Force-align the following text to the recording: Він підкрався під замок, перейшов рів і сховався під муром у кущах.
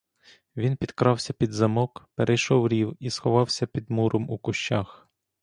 Він 0.55 0.75
підкрався 0.75 1.33
під 1.33 1.51
замок, 1.53 2.09
перейшов 2.15 2.67
рів 2.67 2.95
і 2.99 3.09
сховався 3.09 3.67
під 3.67 3.89
муром 3.91 4.29
у 4.29 4.37
кущах. 4.37 5.07